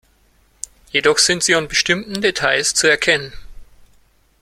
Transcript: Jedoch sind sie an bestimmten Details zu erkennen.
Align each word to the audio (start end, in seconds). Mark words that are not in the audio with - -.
Jedoch 0.89 1.19
sind 1.19 1.43
sie 1.43 1.53
an 1.53 1.67
bestimmten 1.67 2.21
Details 2.23 2.73
zu 2.73 2.87
erkennen. 2.89 3.33